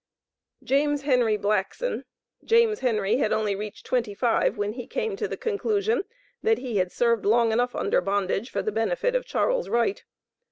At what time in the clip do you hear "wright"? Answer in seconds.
9.69-10.03